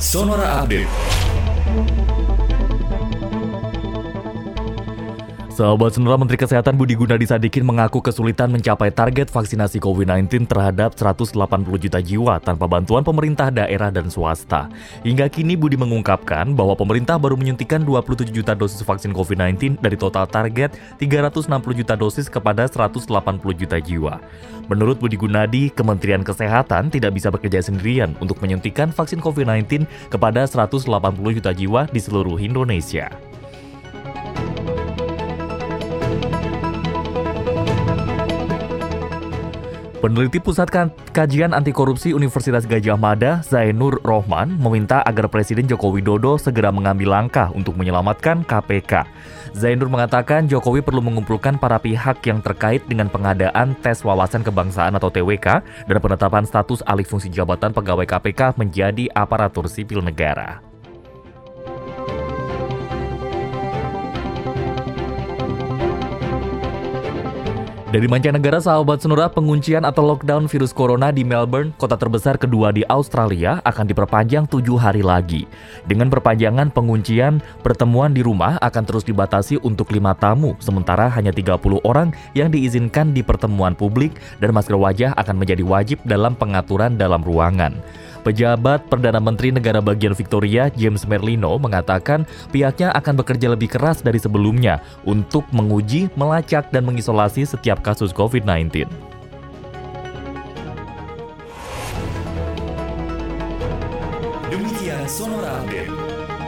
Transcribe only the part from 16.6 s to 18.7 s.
pemerintah baru menyuntikkan 27 juta